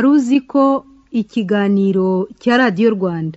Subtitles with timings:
[0.00, 0.64] wari uzi ko
[1.20, 2.08] ikiganiro
[2.40, 3.36] cya radiyo rwanda.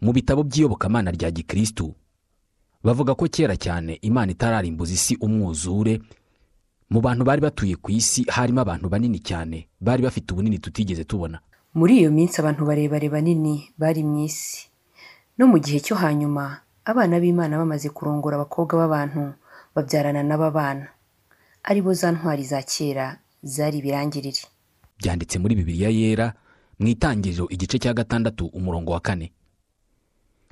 [0.00, 1.94] Mu bitabo by'iyobokamana rya gikirisitu
[2.84, 6.00] bavuga ko kera cyane imana itararimbuza isi umwuzure.
[6.90, 11.40] Mu bantu bari batuye ku isi harimo abantu banini cyane bari bafite ubunini tutigeze tubona.
[11.74, 14.67] Muri iyo minsi abantu barebare banini bari mu isi.
[15.38, 19.34] No mu gihe cyo hanyuma abana b'imana bamaze kurongora abakobwa b'abantu
[19.74, 20.86] babyarana n'aba bana.
[21.62, 24.42] Ari bo za ntwari za kera zari ibirangirire.
[24.98, 26.32] Byanditse muri bibiliya yera
[26.78, 29.32] mu itangiriro igice cya gatandatu umurongo wa kane.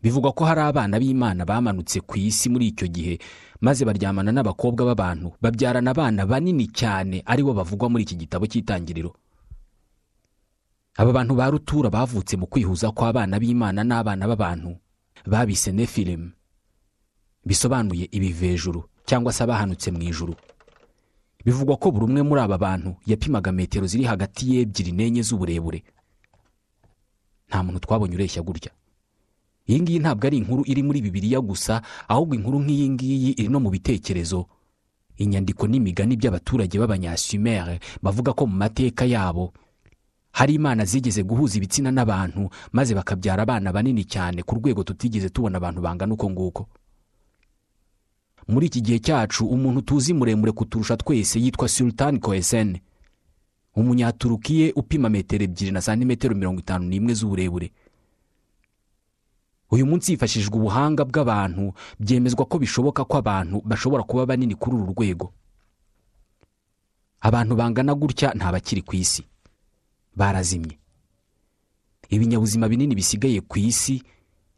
[0.03, 3.19] Bivugwa ko hari abana b'imana bamanutse ku isi muri icyo gihe
[3.61, 9.15] maze baryamana n'abakobwa b'abantu babyarana abana banini cyane ari bo bavugwa muri iki gitabo cy'itangiriro.
[10.97, 14.77] Aba bantu ba rutura bavutse mu kwihuza kw'abana b'imana n'abana b'abantu
[15.27, 16.31] babise nefilemu
[17.47, 20.35] bisobanuye ibivejuru cyangwa se abahanutse mu ijuru.
[21.45, 25.83] Bivugwa ko buri umwe muri aba bantu yapimaga metero ziri hagati y'ebyiri n'enye z'uburebure.
[27.49, 28.73] Nta muntu twabonye ureshya gutya.
[29.69, 33.61] Iyi ngiyi ntabwo ari inkuru iri muri bibiliya gusa ahubwo inkuru nk'iyi ngiyi iri no
[33.63, 34.47] mu bitekerezo.
[35.23, 39.53] Inyandiko n'imigani by'abaturage b'abanyasumere bavuga ko mu mateka yabo
[40.37, 45.57] hari imana zigeze guhuza ibitsina n'abantu maze bakabyara abana banini cyane ku rwego tutigeze tubona
[45.57, 46.63] abantu bangana uko nguko.
[48.49, 52.83] Muri iki gihe cyacu umuntu tuzi muremure kuturusha twese yitwa sultani koesene
[53.77, 57.73] umunyaturukiye upima metero ebyiri na santimetero mirongo itanu n'imwe z'uburebure.
[59.71, 64.93] Uyu munsi hifashishijwe ubuhanga bw'abantu byemezwa ko bishoboka ko abantu bashobora kuba banini kuri uru
[64.93, 65.33] rwego.
[67.21, 69.25] Abantu bangana gutya ntabakiri ku isi.
[70.17, 70.79] Barazimye.
[72.09, 74.03] Ibinyabuzima binini bisigaye ku isi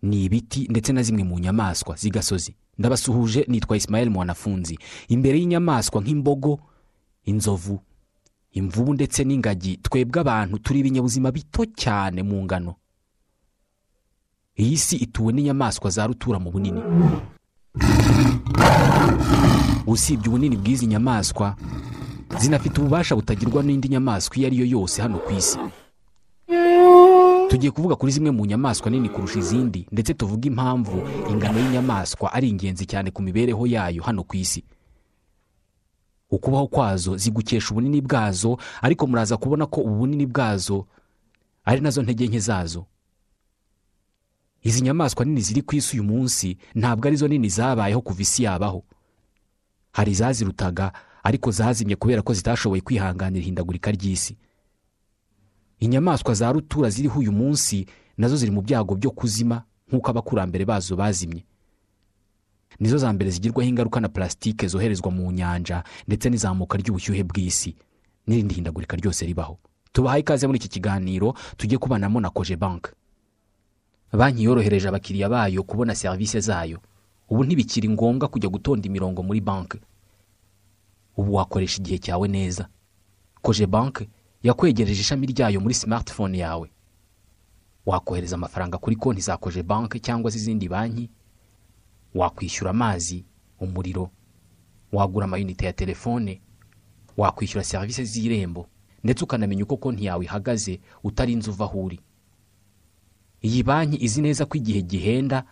[0.03, 2.55] ni ibiti ndetse na zimwe mu nyamaswa z'igasozi.
[2.78, 4.78] Ndabasuhuje nitwa isimayeli mwanafunzi.
[5.09, 6.60] Imbere y'inyamaswa nk'imbogo
[7.25, 7.81] inzovu
[8.53, 12.75] imvubu ndetse n'ingagi twebwe abantu turi ibinyabuzima bito cyane mu ngano.
[14.59, 16.83] Iyi si ituwe n'inyamaswa za rutura mu bunini.
[19.87, 21.56] Usibye ubunini bw'izi nyamaswa
[22.41, 25.59] zinafite ububasha butagirwa n'indi nyamaswa iyo ari yo yose hano ku isi.
[27.49, 31.00] Tugiye kuvuga kuri zimwe mu nyamaswa nini kurusha izindi ndetse tuvuge impamvu
[31.31, 34.65] ingano y'inyamaswa ari ingenzi cyane ku mibereho yayo hano ku isi.
[36.31, 40.87] Ukubaho kwazo zigukesha ubunini bwazo ariko muraza kubona ko ubu bunini bwazo
[41.65, 42.84] ari na zo ntege nke zazo.
[44.62, 48.43] Izi nyamaswa nini ziri ku isi uyu munsi ntabwo ari zo nini zabayeho kuva isi
[48.45, 48.84] yabaho.
[49.93, 50.93] Hari izazirutaga
[51.28, 54.37] ariko zazimye kubera ko zitashoboye kwihanganira ihindagurika ry'isi.
[55.81, 57.87] Inyamaswa za rutura ziriho uyu munsi
[58.19, 61.44] na zo ziri mu byago byo kuzima nk'uko abakurambere bazo bazimye.
[62.81, 67.77] Nizo za mbere zigirwaho ingaruka na pulasitike zoherezwa mu nyanja ndetse n'izamuka ry'ubushyuhe bw'isi.
[68.27, 69.59] N'irindi hindagurika ryose ribaho.
[69.93, 72.91] Tubahaye ikaze muri iki kiganiro tujye kubanamo na koje banki
[74.12, 76.78] banki yorohereje abakiriya bayo kubona serivisi zayo.
[77.28, 79.78] Ubu ntibikiri ngombwa kujya gutonda imirongo muri banki.
[81.19, 82.69] Ubu wakoresha igihe cyawe neza.
[83.43, 84.09] Koje banki
[84.43, 86.71] yakwegereje ishami ryayo muri simatifone yawe.
[87.87, 91.11] Wakohereza amafaranga kuri konti za koje banki cyangwa se izindi banki.
[92.15, 93.25] Wakwishyura amazi
[93.61, 94.11] umuriro
[94.93, 96.41] wagura amayinite ya telefone
[97.17, 98.69] wakwishyura serivisi z'irembo
[99.05, 102.01] ndetse ukanamenya uko konti yawe ihagaze utarinze uva aho uri.
[103.43, 105.45] Iyi banki izi neza ko igihe gihenda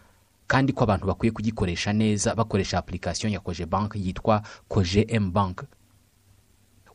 [0.46, 5.64] kandi ko abantu bakwiye kugikoresha neza bakoresha apurikasiyo ya koje banki yitwa koje emu banki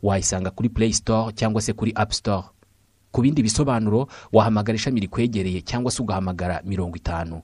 [0.04, 2.44] wayisanga kuri play store cyangwa se kuri apu store.
[3.12, 7.42] Ku bindi bisobanuro wahamagara ishami rikwegereye cyangwa se ugahamagara mirongo itanu.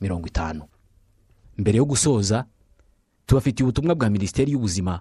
[0.00, 0.62] Mirongo itanu.
[1.58, 2.44] Mbere yo gusoza
[3.26, 5.00] tubafitiye ubutumwa bwa minisiteri y'ubuzima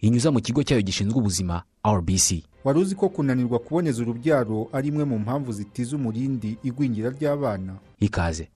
[0.00, 5.04] inyuza mu kigo cyayo gishinzwe ubuzima rbc wari uzi ko kunanirwa kuboneza urubyaro ari imwe
[5.04, 7.76] mu mpamvu zitiza umurindi igwingira ry'abana?
[8.00, 8.48] Ikaze.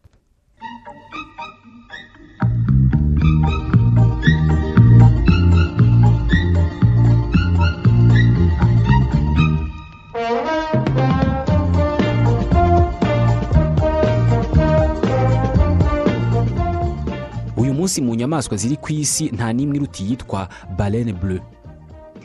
[17.56, 20.40] Uyu munsi mu nyamaswa ziri ku isi nta n'imwe iruta iyitwa
[20.78, 21.38] barene bure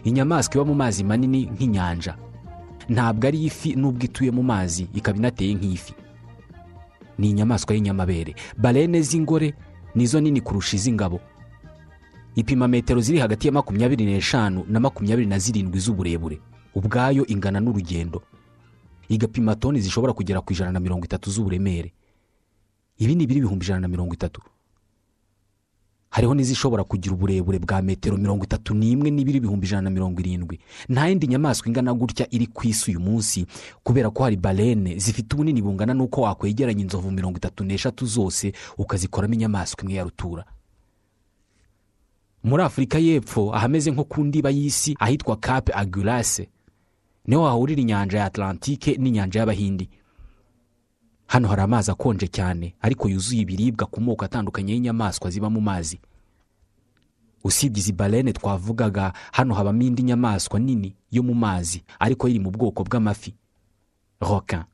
[0.04, 2.14] inyamaswa iba mu mazi manini nk'inyanja.
[2.90, 5.94] Ntabwo ari ifi n'ubwo ituye mu mazi ikaba inateye nk'ifi.
[7.20, 8.36] Ni inyamaswa y'inyamabere.
[8.58, 9.54] Barene z'ingore
[9.96, 11.20] nizo nini kurusha iz'ingabo.
[12.36, 16.40] Ipima metero ziri hagati ya makumyabiri n'eshanu na makumyabiri na zirindwi z'uburebure.
[16.76, 18.22] Ubwayo ingana n'urugendo.
[19.10, 21.92] Igapima toni zishobora kugera ku ijana na mirongo itatu z'uburemere.
[22.98, 24.42] Ibi ni ibiri ibihumbi ijana na mirongo itatu.
[26.10, 30.60] Hariho n'izishobora kugira uburebure bwa metero mirongo itatu n'imwe n'ibiri ibihumbi ijana na mirongo irindwi.
[30.90, 33.46] Nta yindi nyamaswa ingana gutya iri ku isi uyu munsi
[33.84, 39.34] kubera ko hari barene zifite ubunini bungana n'uko wakwegeranya inzovu mirongo itatu n'eshatu zose ukazikoramo
[39.34, 40.46] inyamaswa imwe ya rutura.
[42.44, 46.50] Muri afurika y'epfo ahameze nko ku ndiba y'isi ahitwa cape agurase
[47.28, 49.90] ni ho hahurira inyanja ya atlantike n'inyanja y'abahindi.
[51.30, 56.00] Hano hari amazi akonje cyane ariko yuzuye ibiribwa ku moko atandukanye y'inyamaswa ziba mu mazi.
[57.44, 62.52] Usibye izi barene twavugaga hano habamo indi nyamaswa nini yo mu mazi ariko iri mu
[62.52, 63.34] bwoko bw'amafi.
[64.20, 64.66] Roka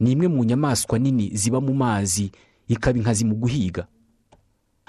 [0.00, 2.30] ni imwe mu nyamaswa nini ziba mu mazi
[2.68, 3.86] ikaba inkazi mu guhiga.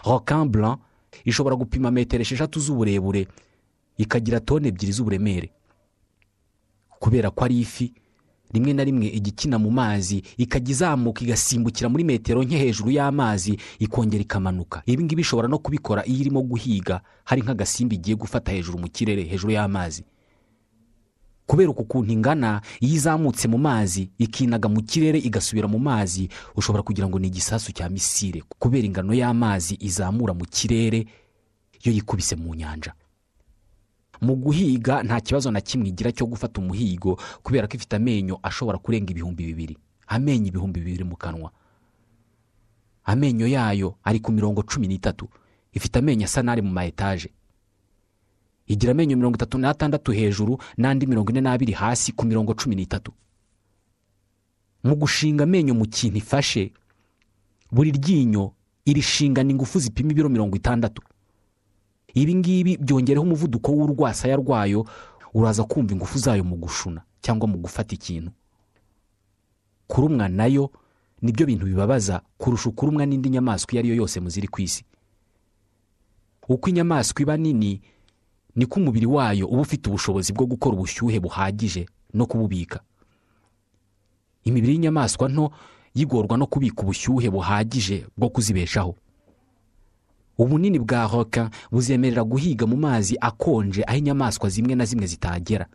[0.05, 0.79] Roka blanc
[1.25, 3.27] ishobora gupima metero esheshatu z'uburebure
[3.97, 5.49] ikagira toni ebyiri z'uburemere.
[6.99, 7.93] Kubera ko ari ifi
[8.53, 14.21] rimwe na rimwe igikina mu mazi ikajya izamuka igasimbukira muri metero nke hejuru y'amazi ikongera
[14.21, 14.81] ikamanuka.
[14.85, 19.23] Ibi ngibi ishobora no kubikora iyo irimo guhiga hari nk'agasimba igiye gufata hejuru mu kirere
[19.23, 20.03] hejuru y'amazi.
[21.45, 26.83] Kubera uku kuntu ingana iyo izamutse mu mazi ikinaga mu kirere igasubira mu mazi ushobora
[26.83, 31.05] kugira ngo ni igisasu cya misire kubera ingano y'amazi izamura mu kirere
[31.83, 32.93] iyo yikubise mu nyanja.
[34.23, 38.77] Mu guhiga nta kibazo na kimwe igira cyo gufata umuhigo kubera ko ifite amenyo ashobora
[38.79, 39.75] kurenga ibihumbi bibiri.
[40.07, 41.51] Amenyo ibihumbi bibiri mu kanwa.
[43.03, 45.27] Amenyo yayo ari ku mirongo cumi n'itatu.
[45.75, 47.29] Ifite amenyo asa n'ari mu ma etaje.
[48.67, 53.11] Igira amenyo mirongo itatu n'atandatu hejuru n'andi mirongo ine n'abiri hasi ku mirongo cumi n'itatu.
[54.83, 56.71] Mu gushinga amenyo mu kintu ifashe
[57.71, 58.53] buri ryinyo
[58.87, 61.01] irishingana ingufu zipima ibiro mirongo itandatu.
[62.13, 64.85] Ibi ngibi byongereho umuvuduko w'urwasaya rwayo
[65.33, 68.31] uraza kumva ingufu zayo mu gushuna cyangwa mu gufata ikintu.
[69.87, 70.71] Kurumwa na yo
[71.21, 74.61] ni byo bintu bibabaza kurusha ukurumwa n'indi nyamaswa iyo ari yo yose mu ziri ku
[74.61, 74.83] isi.
[76.49, 77.81] Uko inyamaswa iba nini
[78.55, 82.79] niko umubiri wayo uba ufite ubushobozi bwo gukora ubushyuhe buhagije no kububika.
[84.43, 85.51] Imibiri y'inyamaswa nto
[85.95, 88.95] yigorwa no kubika ubushyuhe buhagije bwo kuzibeshaho.
[90.37, 95.65] Ubunini bwa roka buzemerera guhiga mu mazi akonje aho inyamaswa zimwe na zimwe zitagera.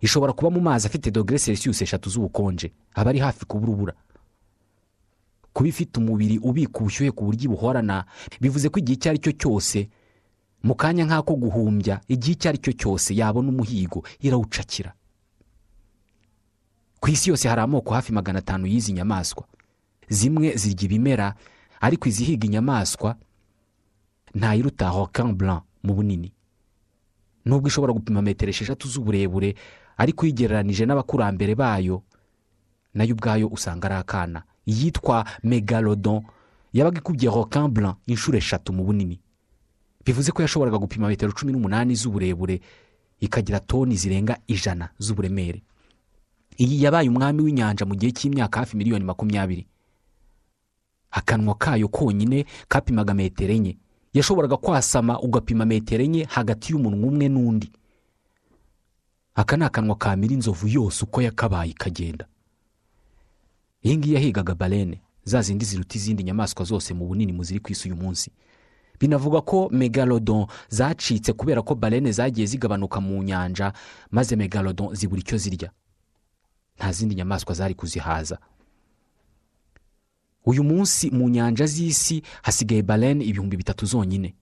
[0.00, 3.94] Ishobora kuba mu mazi afite dogere selisiyusi eshatu z'ubukonje aba ari hafi kuba urubura
[5.52, 8.04] kuba ifite umubiri ubika ubushyuhe ku buryo ibuhorana
[8.40, 9.88] bivuze ko igihe icyo ari cyo cyose
[10.64, 14.94] mu kanya nk'ako guhumbya igihe icyo ari cyo cyose yabona umuhigo irawucakira.
[17.00, 19.44] Ku isi yose hari amoko hafi magana atanu y'izi nyamaswa.
[20.08, 21.34] Zimwe zirya ibimera
[21.80, 23.16] ariko izihiga inyamaswa
[24.34, 26.32] ntayiruta hokan blanc mu bunini.
[27.44, 29.54] Nubwo ishobora gupima metero esheshatu z'uburebure
[29.96, 32.02] ariko uyigereranije n'abakurambere bayo
[32.94, 34.42] na yo ubwayo usanga ari akana.
[34.66, 36.22] Iyitwa megalodon.
[36.72, 37.28] Yabaga ikubye
[37.68, 39.20] blanc inshuro eshatu mu bunini.
[40.04, 42.60] Bivuze ko yashoboraga gupima metero cumi n'umunani z'uburebure
[43.20, 45.62] ikagira toni zirenga ijana z'uburemere.
[46.58, 49.66] Iyi yabaye umwami w'inyanja mu gihe cy'imyaka hafi miliyoni makumyabiri.
[51.10, 53.76] Akanwa kayo konyine kapimaga metero enye.
[54.12, 57.70] Yashoboraga kwasama ugapima metero enye hagati y'umunwa umwe n'undi.
[59.34, 62.26] Aka ni akanwa kamira inzovu yose uko yakabaye ikagenda.
[63.84, 67.88] Iyi ngiyi yahigaga barene za zindi ziruta izindi nyamaswa zose mu bunini muziri ku isi
[67.88, 68.30] uyu munsi.
[69.00, 73.72] Binavuga ko megalodon zacitse kubera ko barene zagiye zigabanuka mu nyanja
[74.10, 75.70] maze megalodon zibura icyo zirya.
[76.76, 78.38] Nta zindi nyamaswa zari kuzihaza.
[80.44, 84.34] Uyu munsi mu nyanja z'isi hasigaye barene ibihumbi bitatu zonyine.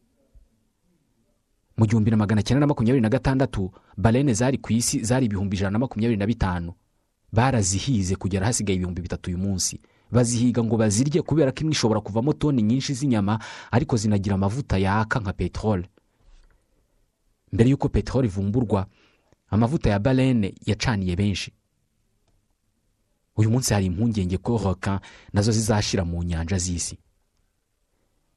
[1.76, 5.56] Mu gihumbi na magana cyenda na makumyabiri na gatandatu barene zari ku isi zari ibihumbi
[5.56, 6.72] ijana na makumyabiri na bitanu.
[7.32, 9.80] Barazihize kugera hasigaye ibihumbi bitatu uyu munsi.
[10.12, 13.38] Bazihiga ngo bazirye kubera ko imwe ishobora kuvamo toni nyinshi z'inyama
[13.70, 15.86] ariko zinagira amavuta yaka nka peteroli
[17.52, 18.86] mbere y'uko peteroli ivumburwa
[19.50, 21.52] amavuta ya barene yacaniye benshi.
[23.40, 25.00] Uyu munsi hari impungenge ko roka
[25.32, 26.98] na zo zizashira mu nyanja z'isi.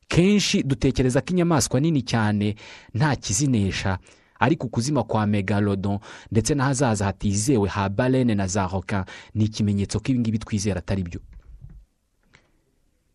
[0.07, 2.55] Kenshi dutekereza ko inyamaswa nini cyane
[2.93, 3.98] nta kizinesha
[4.39, 6.00] ariko ukuzima kwa megalodon
[6.31, 11.19] ndetse n'ahazaza hatizewe ha barene na za roka ni ikimenyetso ko ibingibi twizera atari byo.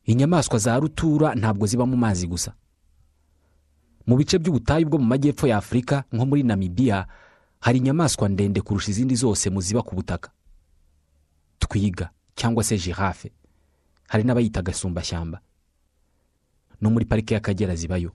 [0.05, 2.53] Inyamaswa za rutura ntabwo ziba mu mazi gusa.
[4.07, 7.07] Mu bice by'ubutayu bwo mu majyepfo ya afurika nko muri namibiya
[7.61, 10.31] hari inyamaswa ndende kurusha izindi zose mu ziba ku butaka.
[11.59, 13.33] Twiga cyangwa se jirafe
[14.09, 15.41] hari n'abayita agasumbashyamba.
[16.81, 18.13] No muri parike y'akagera zibayo.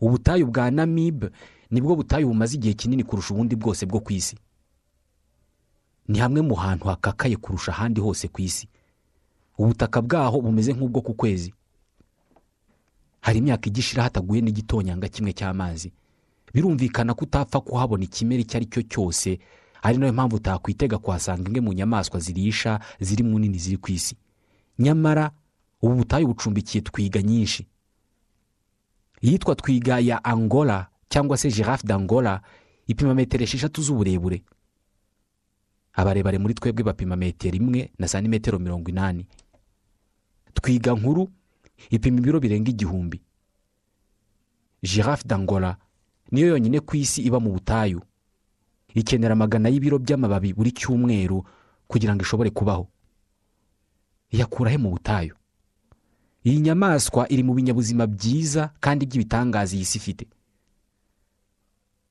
[0.00, 1.30] Ubutayu bwa namibe
[1.70, 4.36] ni bwo butayu bumaze igihe kinini kurusha ubundi bwose bwo ku isi.
[6.08, 8.68] Ni hamwe mu hantu hakakaye kurusha ahandi hose ku isi.
[9.58, 11.52] Ubutaka bwaho bumeze nk'ubwo ku kwezi.
[13.20, 15.92] Hari imyaka igishira hataguye n'igitonyanga kimwe cy'amazi.
[16.54, 19.38] Birumvikana ko utapfa kuhabona ikimera icyo ari cyo cyose
[19.82, 23.90] ari na yo mpamvu utakwitega kuhasanga imwe mu nyamaswa zirisha ziri mu nini ziri ku
[23.92, 24.16] isi.
[24.78, 25.30] Nyamara
[25.82, 27.66] ubu butayu bucumbikiye twiga nyinshi.
[29.22, 32.42] Iyitwa twiga ya angola cyangwa se giraffe d'angola
[32.86, 34.42] ipima metero esheshatu z'uburebure.
[35.92, 39.26] Abarebare muri twebwe bapima metero imwe na santimetero mirongo inani.
[40.54, 41.28] Twiga nkuru
[41.90, 43.20] ipima ibiro birenga igihumbi.
[44.82, 45.76] Giraffe d'angola
[46.32, 48.02] niyo yonyine ku isi iba mu butayu.
[48.94, 51.44] Ikenera amagana y'ibiro by'amababi buri cyumweru
[51.88, 52.88] kugira ngo ishobore kubaho.
[54.30, 55.34] Iyakura he mu butayu?
[56.44, 60.26] Iyi nyamaswa iri mu binyabuzima byiza kandi by'ibitangaza iyi si ifite.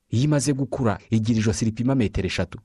[0.09, 2.59] Iyo imaze gukura igira ijosi ripima metero eshatu.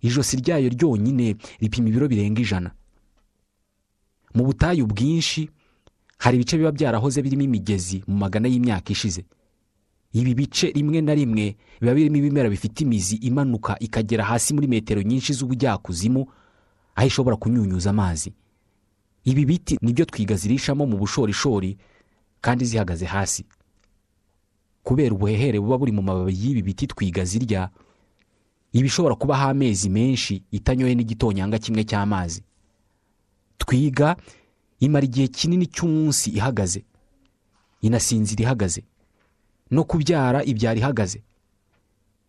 [0.00, 2.70] Ijosi ryayo ryonyine ripima ibiro birenga ijana.
[4.34, 5.50] Mu butayu bwinshi
[6.18, 9.24] hari ibice biba byarahoze birimo imigezi mu magana y'imyaka ishize.
[10.12, 15.02] Ibi bice rimwe na rimwe biba birimo ibimera bifite imizi imanuka ikagera hasi muri metero
[15.02, 16.26] nyinshi z'ubujyakuzimu
[16.94, 18.32] aho ishobora kunyunyuza amazi.
[19.24, 21.78] Ibi biti ni byo twiga zirishamo mu bushorishori
[22.40, 23.44] kandi zihagaze hasi.
[24.82, 27.70] Kubera ubuhehere buba buri mu mababi y'ibi biti twiga zirya
[28.72, 32.42] iba ishobora kubaho amezi menshi itanyoye n'igitonyanga kimwe cy'amazi.
[33.58, 34.16] Twiga
[34.80, 36.84] imara igihe kinini cy'umunsi ihagaze.
[37.80, 38.82] Inasinzira ihagaze.
[39.72, 41.22] No kubyara ibyara ihagaze.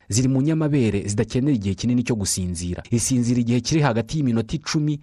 [0.10, 2.84] Ziri mu nyamabere zidakenera igihe kinini cyo gusinzira.
[2.92, 5.00] Isinzira igihe kiri hagati y'iminota icumi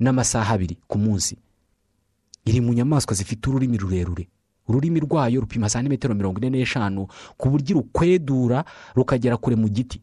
[0.00, 1.36] n'amasaha abiri ku munsi.
[2.46, 4.28] Iri mu nyamaswa zifite ururimi rurerure.
[4.68, 7.06] Ururimi rwayo rupima santimetero mirongo ine n'eshanu
[7.38, 10.02] ku buryo irukwedura rukagera kure mu giti.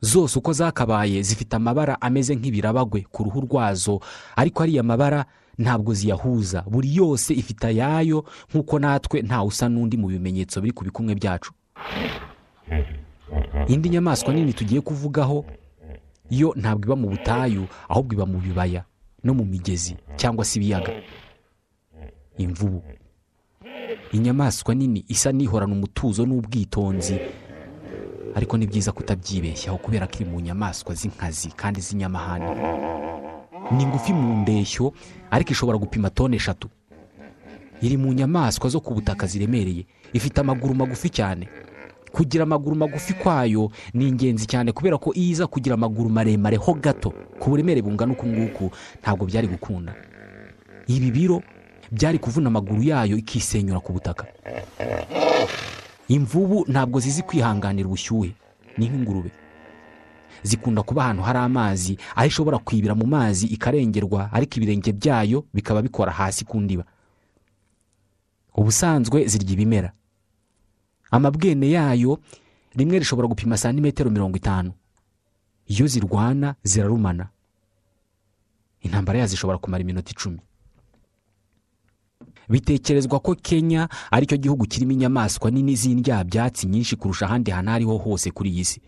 [0.00, 4.00] Zose uko zakabaye zifite amabara ameze nk'ibirabagwe ku ruhu rwazo
[4.36, 5.24] ariko ariya mabara
[5.58, 6.62] ntabwo ziyahuza.
[6.68, 11.52] Buri yose ifite ayayo nk'uko natwe ntawe usa n'undi mu bimenyetso biri ku bikumwe byacu.
[13.68, 15.44] Indi nyamaswa nini tugiye kuvugaho
[16.30, 18.84] yo ntabwo iba mu butayu ahubwo iba mu bibaya
[19.24, 20.92] no mu migezi cyangwa se ibiyaga.
[22.38, 22.82] Imvubu.
[24.12, 27.18] Inyamaswa nini isa n'ihorana umutuzo n'ubwitonzi
[28.34, 32.46] ariko ni byiza kutabyibeshyaho kubera ko iri mu nyamaswa z'inkazi kandi z'inyamahane.
[33.70, 34.92] Ni ngufi mu ndeshyo
[35.30, 36.68] ariko ishobora gupima toni eshatu.
[37.82, 39.86] Iri mu nyamaswa zo ku butaka ziremereye.
[40.12, 41.48] Ifite amaguru magufi cyane.
[42.12, 46.74] Kugira amaguru magufi kwayo ni ingenzi cyane kubera ko iyo iza kugira amaguru maremare ho
[46.74, 47.10] gato.
[47.38, 48.70] Ku buremere bungana uku nguku
[49.02, 49.94] ntabwo byari gukunda.
[50.86, 51.42] Ibi biro
[51.92, 54.24] byari kuvuna amaguru yayo ikisenyura ku butaka.
[56.08, 58.32] Imvubu ntabwo zizi kwihanganira ubushyuhe.
[58.78, 59.30] Ni nk'ingurube.
[60.42, 65.82] Zikunda kuba ahantu hari amazi aho ishobora kwibira mu mazi ikarengerwa ariko ibirenge byayo bikaba
[65.82, 66.84] bikora hasi ku ndiba.
[68.56, 69.92] Ubusanzwe zirya ibimera.
[71.10, 72.18] Amabwene yayo
[72.76, 74.72] rimwe rishobora gupima santimetero mirongo itanu.
[75.66, 77.28] Iyo zirwana zirarumana.
[78.80, 80.40] Intambara yazo ishobora kumara iminota icumi.
[82.48, 87.96] Bitekerezwa ko kenya ari cyo gihugu kirimo inyamaswa nini z'indyabyatsi nyinshi kurusha ahandi hantu ariho
[87.98, 88.80] hose kuri iyi si.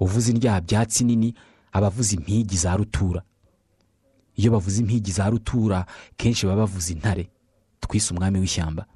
[0.00, 1.34] Uvuze indyabyatsi nini
[1.72, 3.22] aba avuze impigi za rutura.
[4.36, 5.86] Iyo bavuze impigi za rutura
[6.16, 7.28] kenshi baba bavuze intare.
[7.80, 8.86] Twise umwami w'ishyamba.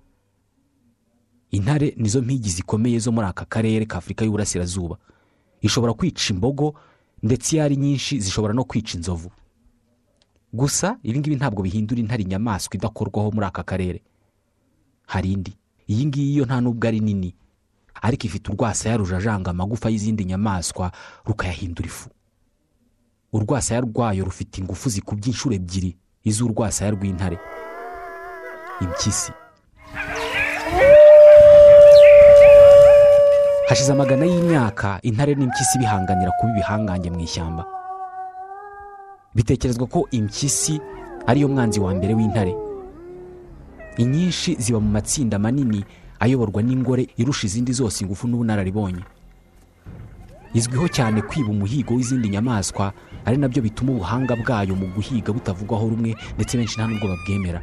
[1.50, 4.98] Intare nizo mpigi zikomeye zo muri aka karere ka afurika y'uburasirazuba.
[5.60, 6.74] Ishobora kwica imbogo
[7.22, 9.30] ndetse iyo ari nyinshi zishobora no kwica inzovu.
[10.52, 14.02] Gusa ibi ngibi ntabwo bihindura intare inyamaswa idakorwaho muri aka karere.
[15.06, 15.56] Hari indi.
[15.88, 17.34] Iyi ngiyi yo nta nubwo ari nini.
[18.02, 20.92] Ariko ifite urwasaya rujajanga amagufa y'izindi nyamaswa
[21.26, 22.08] rukayahindura ifu.
[23.32, 27.38] Urwasaya rwayo rufite ingufu zikubye inshuro ebyiri iz'urwasaya rw'intare.
[28.80, 29.32] Impyisi.
[33.68, 37.64] Hashize amagana y'imyaka intare n'impyisi bihanganira kuba ibihangange mu ishyamba.
[39.34, 40.80] Bitekerezwa ko impyisi
[41.26, 42.54] ariyo mwanzi wa mbere w'intare.
[43.98, 45.84] Inyinshi ziba mu matsinda manini
[46.20, 49.02] ayoborwa n'ingore irusha izindi zose ingufu n'ubunararibonye.
[50.54, 52.92] Izwiho cyane kwiba umuhigo w'izindi nyamaswa
[53.24, 57.60] ari na byo bituma ubuhanga bwayo mu guhiga butavugwaho rumwe ndetse benshi nta nubwo babwemera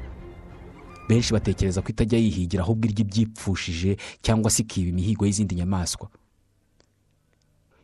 [1.09, 6.09] benshi batekereza ko itajya yihigira ahubwo irya ibyipfushije cyangwa se ikiba imihigo y'izindi nyamaswa.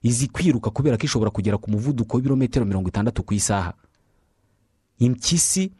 [0.03, 3.73] Izi kwiruka kubera ko ishobora kugera ku muvuduko w'ibirometero mirongo itandatu ku isaha.
[4.99, 5.71] Impyisi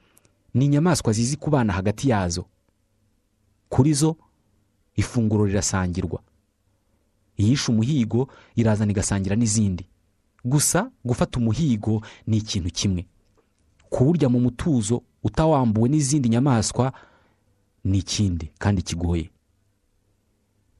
[0.54, 2.46] ni inyamaswa zizi kubana hagati yazo.
[3.70, 4.18] Kuri zo
[4.96, 6.20] ifunguro rirasangirwa.
[7.38, 9.86] Iyishe umuhigo irazana igasangira n'izindi.
[10.46, 13.06] Gusa gufata umuhigo ni ikintu kimwe.
[13.90, 16.94] Kuwurya mu mutuzo utawambuwe n'izindi nyamaswa
[17.84, 19.30] ni ikindi kandi kigoye.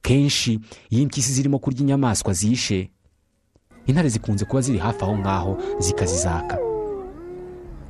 [0.02, 2.90] Kenshi iyo impyisi zirimo kurya inyamaswa zishe
[3.86, 6.58] intare zikunze kuba ziri hafi aho ngaho zikazizaka.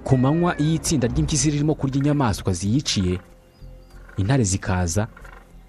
[0.05, 3.21] Ku manywa iyo itsinda ry'impyisi ririmo kurya inyamaswa ziyiciye
[4.17, 5.09] intare zikaza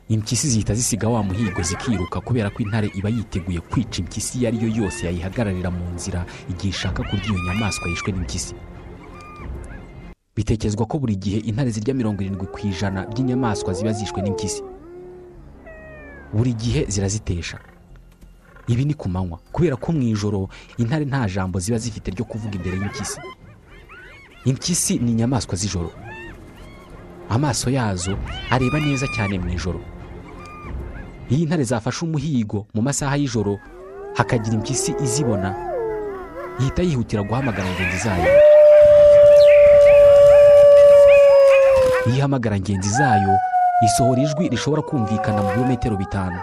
[0.09, 4.57] impyisi zihita zisiga wa muhigo zikiruka kubera ko intare iba yiteguye kwica impyisi iyo ari
[4.63, 8.53] yo yose yayihagararira mu nzira igihe ishaka kurya iyo nyamaswa yishwe n'impyisi.
[10.35, 14.61] Bitekerezwa ko buri gihe intare zirya mirongo irindwi ku ijana by'inyamaswa ziba zishwe n'impyisi.
[16.33, 17.59] Buri gihe zirazitesha.
[18.67, 19.39] Ibi ni ku manywa.
[19.51, 23.19] Kubera ko mu ijoro intare nta jambo ziba zifite ryo kuvuga imbere y'impyisi.
[24.45, 25.91] Impyisi ni inyamaswa z'ijoro.
[27.29, 28.17] Amaso yazo
[28.51, 29.79] areba neza cyane mu ijoro.
[31.29, 33.59] Iyo intare zafashe umuhigo mu masaha y'ijoro
[34.17, 35.55] hakagira impyisi izibona
[36.59, 38.29] ihita yihutira guhamagara ingenzi zayo.
[42.05, 43.37] Iyo ihamagara ngenzi zayo
[43.85, 46.39] isohora ijwi rishobora kumvikana mu birometero bitanu.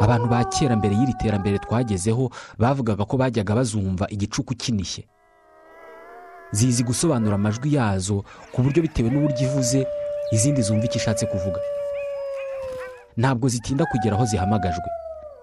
[0.00, 5.04] Abantu ba kera mbere y'iri terambere twagezeho bavugaga ko bajyaga bazumva igicuku kinishye
[6.54, 9.82] zizi gusobanura amajwi yazo ku buryo bitewe n'uburyo ivuze
[10.32, 11.60] izindi zumva icyo ishatse kuvuga.
[13.16, 14.88] Ntabwo zitinda kugera aho zihamagajwe.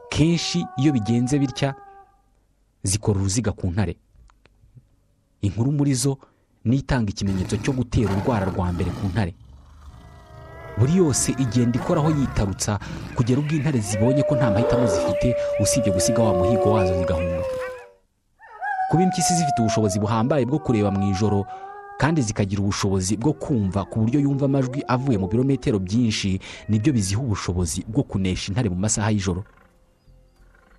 [0.10, 1.76] Kenshi iyo bigenze bitya
[2.84, 3.96] zikora uruziga ku ntare.
[5.42, 6.18] Inkuru muri zo
[6.66, 9.34] ni itanga ikimenyetso cyo gutera urwara rwa mbere ku ntare.
[10.78, 12.80] Buri yose igenda ikoraho yitarutsa
[13.16, 17.44] kugera ubwo intare zibonye ko nta mahitamo zifite usibye gusiga wa muhigo wazo zigahunga.
[18.92, 21.46] Kuba impyisi zifite ubushobozi buhambaye bwo kureba mu ijoro
[21.98, 26.92] kandi zikagira ubushobozi bwo kumva ku buryo yumva amajwi avuye mu birometero byinshi ni byo
[26.94, 29.44] biziha ubushobozi bwo kunesha intare mu masaha y'ijoro.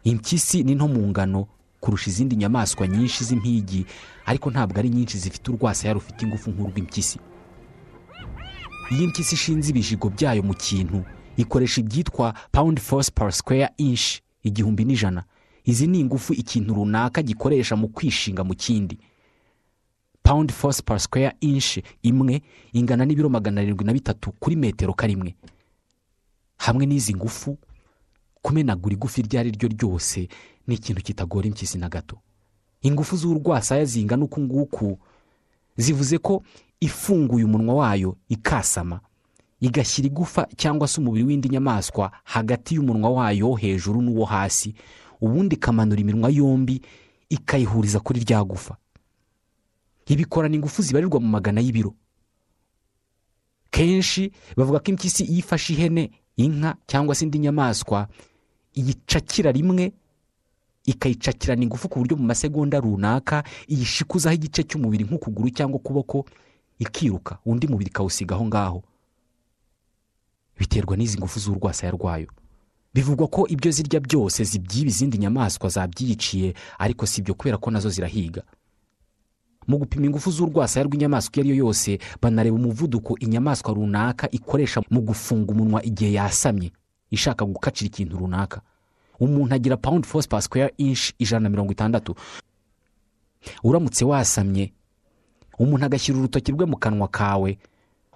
[0.05, 1.47] Impyisi ni nto mu ngano
[1.81, 3.87] kurusha izindi nyamaswa nyinshi z'impigi
[4.27, 7.19] ariko ntabwo ari nyinshi zifite urwasaya rufite ingufu nk'urw'impyisi
[8.93, 11.05] iyo impyisi ishinze ibijigo byayo mu kintu
[11.37, 15.25] ikoresha ibyitwa pound force per square inch igihumbi n'ijana.
[15.65, 18.99] Izi ni ingufu ikintu runaka gikoresha mu kwishinga mu kindi.
[20.23, 25.35] Pound force per square inch imwe ingana n'ibiro magana arindwi na bitatu kuri metero karimwe.
[26.57, 27.59] Hamwe n'izi ngufu
[28.43, 30.29] kumenagura igufi iryo ari ryo ryose
[30.67, 32.19] ni ikintu kitagora impyisi na gato.
[32.83, 34.99] Ingufu z'urwasaya zingana uku nguku
[35.77, 36.43] zivuze ko
[36.81, 39.01] ifunguye umunwa wayo ikasama
[39.61, 44.75] igashyira igufa cyangwa se umubiri w'indi nyamaswa hagati y'umunwa wayo hejuru n'uwo hasi
[45.23, 46.83] ubundi ikamanura iminwa yombi
[47.31, 48.77] ikayihuriza kuri rya gufa.
[50.07, 51.95] Ibikorana ingufu zibarirwa mu magana y'ibiro.
[53.71, 58.09] Kenshi bavuga ko impyisi iyo ifashe ihene inka cyangwa se indi nyamaswa
[58.77, 59.93] iyicakira rimwe
[60.85, 66.27] ikayicakirana ingufu ku buryo mu masegonda runaka iyishikuzaho igice cy'umubiri nk'ukuguru cyangwa ukuboko
[66.79, 68.81] ikiruka undi mubiri ikawusiga aho ngaho.
[70.59, 72.29] Biterwa n'izi ngufu z'urwasaya rwayo.
[72.95, 77.81] Bivugwa ko ibyo zirya byose zibyiba izindi nyamaswa zabyiyiciye ariko si ibyo kubera ko na
[77.81, 78.43] zo zirahiga.
[79.67, 85.01] Mu gupima ingufu z'urwasaya rw'inyamaswa iyo ari yo yose banareba umuvuduko inyamaswa runaka ikoresha mu
[85.01, 86.73] gufunga umunwa igihe yasamye
[87.11, 88.61] ishaka gukacira ikintu runaka.
[89.21, 92.15] Umuntu agira force per square inch ijana na mirongo itandatu.
[93.63, 94.73] Uramutse wasamye
[95.59, 97.59] umuntu agashyira urutoki rwe mu kanwa kawe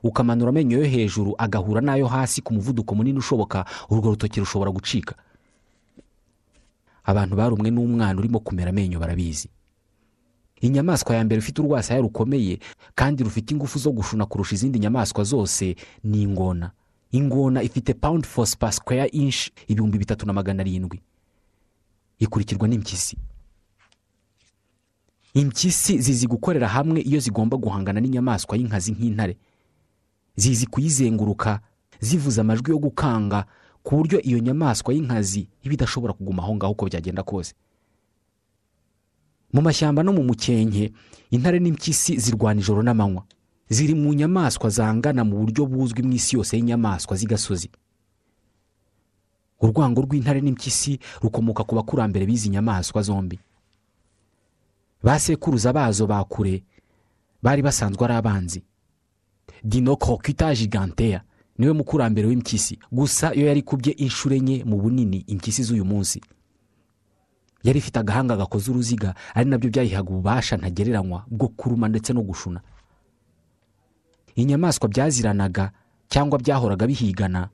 [0.08, 5.14] ukamanura amenyo yo hejuru agahura n'ayo hasi ku muvuduko munini ushoboka urwo rutoki rushobora gucika.
[7.04, 9.48] Abantu barumwe n'umwana urimo kumera amenyo barabizi.
[10.60, 12.58] Inyamaswa ya mbere ifite urwasaya rukomeye
[12.94, 16.70] kandi rufite ingufu zo gushuna kurusha izindi nyamaswa zose ni ingona.
[17.12, 21.00] Ingona ifite force per square inch ibihumbi bitatu na magana arindwi.
[22.18, 23.16] Ikurikirwa n'impyisi.
[25.34, 29.36] Impyisi zizi gukorera hamwe iyo zigomba guhangana n'inyamaswa y'inkazi nk'intare.
[30.36, 31.60] Zizi kuyizenguruka
[32.00, 33.46] zivuza amajwi yo gukanga
[33.82, 37.54] ku buryo iyo nyamaswa y'inkazi iba idashobora kuguma aho ngaho uko byagenda kose.
[39.52, 40.92] Mu mashyamba no mu mukenke
[41.30, 43.24] intare n'impyisi zirwana ijoro n'amanywa.
[43.68, 47.70] Ziri mu nyamaswa zangana mu buryo buzwi mu isi yose y'inyamaswa z'igasozi.
[49.62, 53.38] Urwango rw'intare n'impyisi rukomoka ku bakurambere b'izi nyamaswa zombi.
[55.02, 56.62] Ba sekuruza bazo ba kure
[57.42, 58.60] bari basanzwe ari abanzi.
[59.64, 61.22] Dino kokita giganteya
[61.58, 62.78] ni we mukurambere w'impyisi.
[62.92, 66.20] Gusa iyo yari kubye inshuro enye mu bunini impyisi z'uyu munsi.
[67.62, 72.22] Yari ifite agahanga gakoze uruziga ari na byo byayihaga ububasha ntagereranywa bwo kuruma ndetse no
[72.22, 72.60] gushuna.
[74.36, 75.72] Inyamaswa byaziranaga
[76.08, 77.48] cyangwa byahoraga bihigana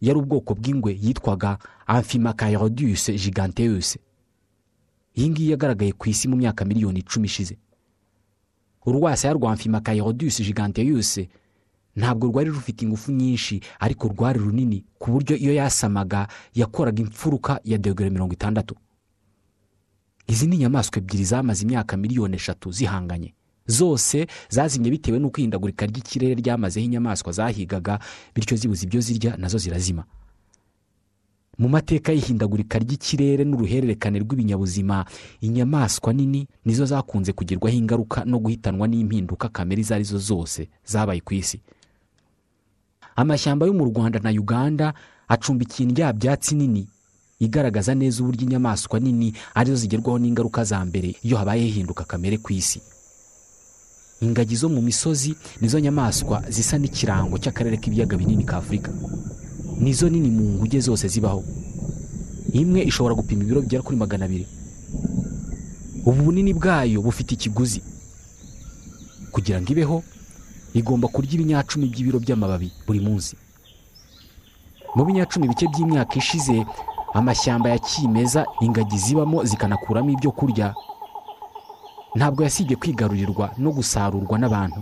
[0.00, 3.98] yari ubwoko bw'ingwe yitwaga amphimacayrodus giganteus.
[5.18, 7.58] Iyi ngiyi yagaragaye ku isi mu myaka miliyoni icumi ishize.
[8.86, 11.20] Urwasaya rwa mfimakayirodus giganteus
[11.96, 17.78] ntabwo rwari rufite ingufu nyinshi ariko rwari runini ku buryo iyo yasamaga yakoraga imfuruka ya
[17.78, 18.74] dogere mirongo itandatu.
[20.26, 23.34] Izi ni inyamaswa ebyiri zamaze imyaka miliyoni eshatu zihanganye.
[23.66, 27.98] Zose zazimye bitewe n'uko ihindagurika ry'ikirere ryamazeho inyamaswa zahigaga
[28.34, 30.04] bityo zibuze ibyo zirya na zo zirazima.
[31.58, 35.04] Mu mateka y'ihindagurika ry'ikirere n'uruhererekane rw'ibinyabuzima
[35.40, 41.20] inyamaswa nini nizo zakunze kugirwaho ingaruka no guhitanwa n'impinduka kamere izo ari zo zose zabaye
[41.20, 41.58] ku isi.
[43.16, 44.94] Amashyamba yo mu rwanda na uganda
[45.28, 46.86] acumbikiye indyabyatsi nini
[47.42, 52.38] igaragaza neza uburyo inyamaswa nini ari zo zigerwaho n'ingaruka za mbere iyo habaye ihinduka kamere
[52.38, 52.78] ku isi.
[54.22, 58.90] Ingagi zo mu misozi nizo nyamaswa zisa n'ikirango cy'akarere k'ibiyaga binini ka afurika.
[59.80, 61.44] Nizo nini mu nguge zose zibaho?
[62.52, 64.46] Imwe ishobora gupima ibiro bigera kuri magana abiri.
[66.06, 67.82] Ubu bunini bwayo bufite ikiguzi.
[69.32, 70.02] Kugira ngo ibeho
[70.74, 73.36] igomba kurya ibinyacumi by'ibiro by'amababi buri munsi.
[74.96, 76.64] Mu binyacumi bike by'imyaka ishize
[77.14, 80.74] amashyamba ya kimeza ingagi zibamo zikanakuramo ibyo kurya.
[82.16, 84.80] Ntabwo yasibye kwigarurirwa no gusarurwa n'abantu.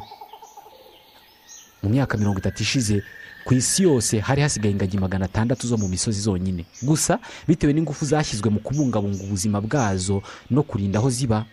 [1.83, 3.03] Mu myaka mirongo itatu ishize
[3.47, 6.65] ku isi yose hari hasigaye ingagi magana atandatu zo mu misozi zonyine.
[6.83, 11.45] Gusa bitewe n'ingufu zashyizwe mu kubungabunga ubuzima bwazo no kurinda aho ziba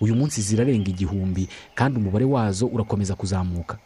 [0.00, 3.78] uyu munsi zirarenga igihumbi kandi umubare wazo urakomeza kuzamuka.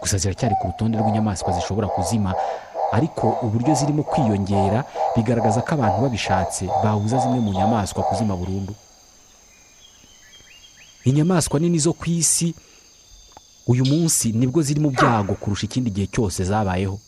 [0.00, 2.34] Gusa ziracyari ku rutonde rw'inyamaswa zishobora kuzima
[2.92, 4.84] ariko uburyo zirimo kwiyongera
[5.16, 8.74] bigaragaza ko abantu babishatse babuza zimwe mu nyamaswa kuzima burundu.
[11.08, 12.52] Inyamaswa nini zo ku isi
[13.66, 16.98] uyu munsi ni bwo ziri mu byago kurusha ikindi gihe cyose zabayeho.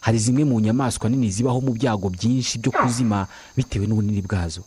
[0.00, 4.62] Hari zimwe mu nyamaswa nini zibaho mu byago byinshi byo kuzima bitewe n'ubunini bwazo.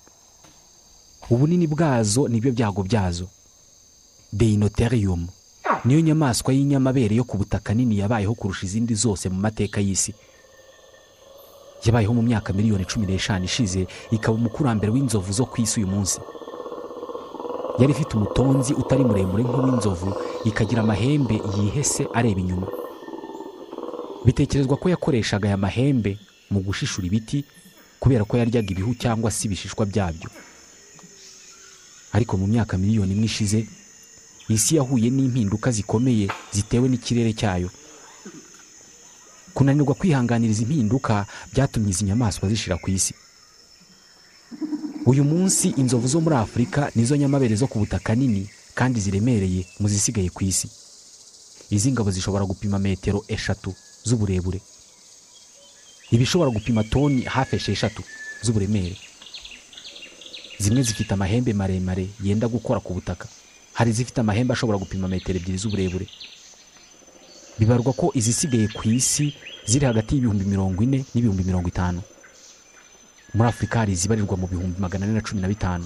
[1.30, 3.28] Ubunini bwazo ni byo byago byazo.
[4.34, 5.28] Deyinoteriyumu
[5.86, 10.14] niyo nyamaswa y'inyamabere yo ku butaka nini yabayeho kurusha izindi zose mu mateka y'isi.
[11.86, 16.20] Yabayeho mu myaka miliyoni cumi n'eshanu ishize ikaba umukurambere w'inzovu zo ku isi uyu munsi.
[17.80, 20.10] Yari ifite umutonzi utari muremure nk'uw'inzovu
[20.46, 22.68] ikagira amahembe yihese areba inyuma.
[24.26, 26.18] Bitekerezwa ko yakoreshaga aya mahembe
[26.52, 27.46] mu gushishura ibiti
[28.00, 30.30] kubera ko yaryaga ibihu cyangwa se ibishishwa byabyo.
[32.16, 33.68] Ariko mu myaka miliyoni imwe ishize
[34.50, 37.70] isi yahuye n'impinduka zikomeye zitewe n'ikirere cyayo.
[39.54, 43.14] Kunanirwa kwihanganira izi mpinduka byatumye izi nyamaswa zishira ku isi.
[45.06, 49.88] Uyu munsi inzovu zo muri afurika nizo nyamabere zo ku butaka nini kandi ziremereye mu
[49.88, 50.68] zisigaye ku isi.
[51.70, 54.62] Izi ngabo zishobora gupima metero eshatu z'uburebure.
[56.12, 58.04] Ibishobora gupima toni hafi esheshatu
[58.42, 58.98] z'uburemere.
[60.60, 63.28] Zimwe zifite amahembe maremare yenda gukora ku butaka.
[63.74, 66.08] Hari izifite amahembe ashobora gupima metero ebyiri z'uburebure.
[67.60, 69.34] Bibarwa ko izisigaye ku isi
[69.66, 72.02] ziri hagati y'ibihumbi mirongo ine n'ibihumbi mirongo itanu.
[73.36, 75.86] Muri afurika hari izibarirwa mu bihumbi magana ane na cumi na bitanu.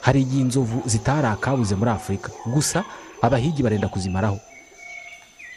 [0.00, 2.84] Hari igihe inzovu zitari akabuze muri afurika gusa
[3.22, 4.38] abahigi barenda kuzimaraho.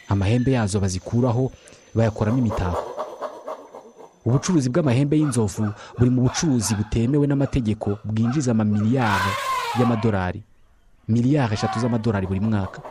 [0.08, 1.50] Amahembe yazo bazikuraho
[1.94, 2.86] bayakoramo imitako.
[4.24, 9.32] Ubucuruzi bw'amahembe y'inzovu buri mu bucuruzi butemewe n'amategeko bwinjiza amamiliyari
[9.78, 10.42] y'amadolari.
[11.08, 12.82] Miliyari eshatu z'amadolari buri mwaka.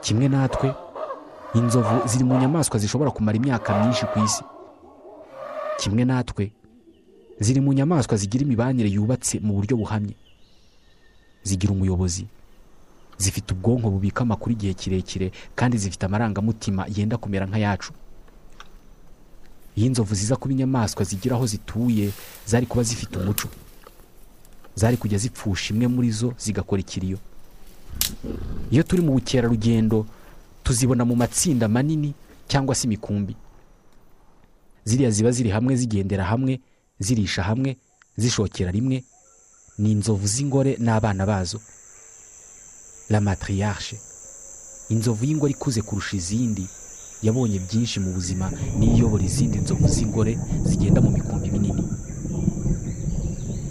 [0.00, 0.74] Kimwe natwe
[1.54, 4.42] inzovu ziri mu nyamaswa zishobora kumara imyaka myinshi ku isi.
[5.78, 6.50] Kimwe natwe.
[7.40, 10.14] Ziri mu nyamaswa zigira imibanire yubatse mu buryo buhamye.
[11.46, 12.26] Zigira umuyobozi.
[13.18, 17.92] Zifite ubwonko bubika amakuru igihe kirekire kandi zifite amarangamutima yenda kumera nk'ayacu
[19.78, 22.10] iyo inzovu ziza kuba inyamaswa zigira aho zituye
[22.46, 23.48] zari kuba zifite umuco.
[24.74, 27.18] Zari kujya zipfusha imwe muri zo zigakora ikiriyo.
[28.70, 30.06] Iyo turi mu bukerarugendo
[30.62, 32.14] tuzibona mu matsinda manini
[32.48, 33.34] cyangwa se imikumbi.
[34.88, 36.60] Ziriya ziba ziri hamwe zigendera hamwe
[37.04, 37.70] zirisha hamwe
[38.16, 39.04] zishokera rimwe
[39.78, 41.60] ni inzovu z'ingore n'abana bazo.
[43.12, 43.96] La matriarche.
[44.88, 46.66] Inzovu y'ingore ikuze kurusha izindi.
[47.22, 48.46] Yabonye byinshi mu buzima
[48.78, 50.32] niyo iyobora izindi nzovu z'ingore
[50.68, 51.84] zigenda mu mikumbi minini.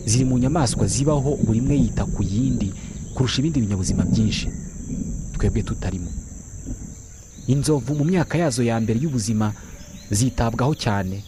[0.06, 2.72] Ziri mu nyamaswa zibaho buri imwe yita ku yindi
[3.14, 4.48] kurusha ibindi binyabuzima byinshi.
[5.36, 6.12] Twebwe tutarimo.
[7.48, 9.54] Inzovu mu myaka yazo ya mbere y'ubuzima
[10.12, 11.24] zitabwaho cyane.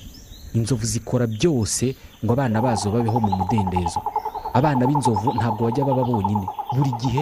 [0.53, 4.01] Inzovu zikora byose ngo abana bazo babeho mu mudendezo.
[4.53, 6.45] Abana b'inzovu ntabwo bajya baba bonyine.
[6.75, 7.21] Buri gihe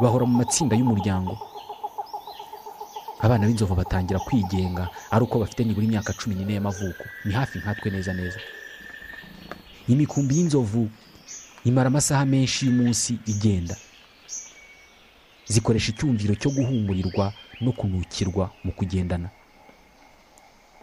[0.00, 1.34] bahora mu matsinda y'umuryango.
[3.20, 7.02] Abana b'inzovu batangira kwigenga ari uko bafite nibura imyaka cumi n'ine y'amavuko.
[7.24, 8.38] Ni hafi nkatwe neza neza.
[9.88, 10.88] Imikumbi y'inzovu
[11.64, 13.76] imara amasaha menshi y'umunsi igenda.
[15.48, 19.28] Zikoresha icyumviro cyo guhumurirwa no kunukirwa mu kugendana.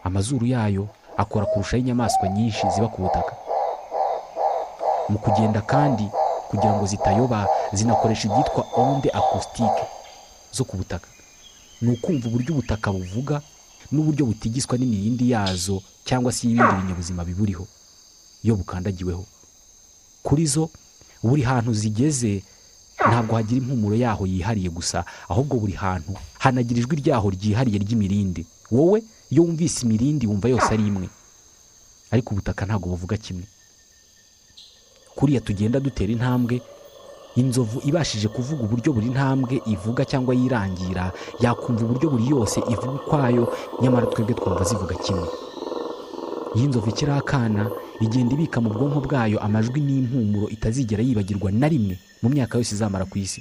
[0.04, 3.34] Amazuru yayo akora kurushaho inyamaswa nyinshi ziba ku butaka.
[5.08, 6.06] Mu kugenda kandi
[6.48, 9.84] kugira ngo zitayoba zinakoresha ibyitwa onde akusitike
[10.52, 11.08] zo ku butaka.
[11.80, 13.42] Ni ukumva uburyo ubutaka buvuga
[13.92, 17.66] n'uburyo butigiswa n'imirindi yazo cyangwa se y'ibindi binyabuzima biburiho.
[18.44, 19.24] Iyo bukandagiweho.
[20.22, 20.70] Kuri zo
[21.22, 22.42] buri hantu zigeze
[22.98, 28.46] ntabwo hagira impumuro yaho yihariye gusa ahubwo buri hantu hanagira ijwi ryaho ryihariye ry'imirindi.
[28.70, 31.08] Wowe iyo wumvise imirindi wumva yose ari imwe.
[32.12, 33.44] Ariko ubutaka ntabwo buvuga kimwe.
[35.16, 36.60] Kuriya tugenda dutera intambwe
[37.36, 43.44] inzovu ibashije kuvuga uburyo buri ntambwe ivuga cyangwa yirangira yakumva uburyo buri yose ivuga ukwayo
[43.80, 45.28] nyamara twebwe twumva zivuga kimwe.
[46.54, 47.70] Iyo inzovu ikiri akana
[48.04, 53.04] igenda ibika mu bwonko bwayo amajwi n'impumuro itazigera yibagirwa na rimwe mu myaka yose izamara
[53.08, 53.40] ku isi.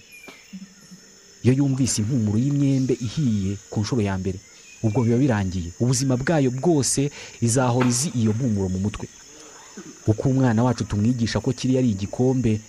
[1.44, 4.40] Iyo yumvise impumuro y'imyembe ihiye ku nshuro ya mbere
[4.84, 5.72] ubwo biba birangiye.
[5.80, 9.08] Ubuzima bwayo bwose izahora izi iyo mpumuro mu mutwe.
[10.08, 12.62] Uko umwana wacu tumwigisha ko kiriya ari igikombe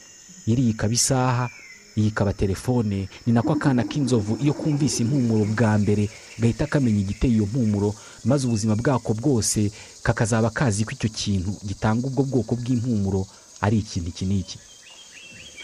[0.46, 1.50] iri yikaba isaha
[1.96, 7.46] yikaba telefone ni nako akana k'inzovu iyo kumvise impumuro bwa mbere gahita kamenya igiteye iyo
[7.46, 7.94] mpumuro
[8.24, 9.70] maze ubuzima bwako bwose
[10.02, 13.26] kakazaba kazi ko icyo kintu gitanga ubwo bwoko bw'impumuro
[13.60, 14.58] ari ikintu iki n'iki.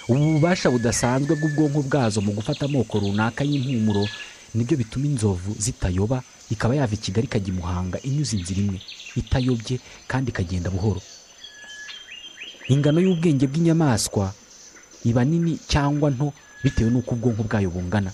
[0.08, 4.08] Ubu bubasha budasanzwe bw'ubwonko bwazo mu gufata amoko runaka y'impumuro
[4.54, 8.78] ni byo bituma inzovu zitayoba ikaba yava i kigali ikajya i muhanga inyuze inzira imwe
[9.16, 11.00] itayobye kandi ikagenda buhoro.
[12.68, 14.32] Ingano y'ubwenge bw'inyamaswa
[15.04, 16.32] iba nini cyangwa nto
[16.64, 18.12] bitewe n'uko ubwonko bwayo bungana.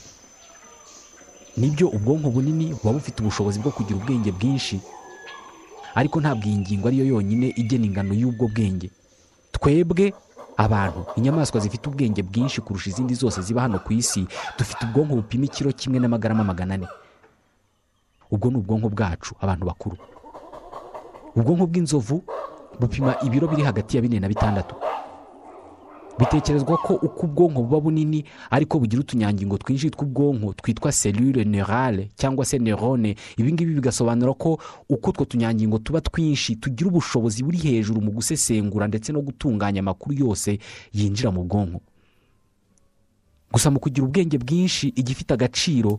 [1.56, 4.80] Nibyo ubwonko bunini buba bufite ubushobozi bwo kugira ubwenge bwinshi
[5.94, 8.90] ariko ntabwo iyi ngingo ariyo yonyine igena ingano y'ubwo bwenge.
[9.54, 10.14] Twebwe
[10.56, 14.26] abantu inyamaswa zifite ubwenge bwinshi kurusha izindi zose ziba hano ku isi
[14.58, 16.86] dufite ubwonko bupima ikiro kimwe n'amagarama magana ane.
[18.34, 19.96] Ubwo ni ubwonko bwacu abantu bakuru.
[21.36, 22.22] Ubwonko bw'inzovu
[22.80, 24.74] bupima ibiro biri hagati ya bine na bitandatu.
[26.18, 32.44] Bitekerezwa ko uko ubwonko buba bunini ariko bugira utunyangingo twinshi tw'ubwonko twitwa selule neurale cyangwa
[32.44, 33.16] se neurone.
[33.36, 38.86] Ibi ngibi bigasobanura ko uko utwo tunyangingo tuba twinshi tugira ubushobozi buri hejuru mu gusesengura
[38.86, 40.58] ndetse no gutunganya amakuru yose
[40.92, 41.80] yinjira mu bwonko.
[43.52, 45.98] Gusa mu kugira ubwenge bwinshi igifite agaciro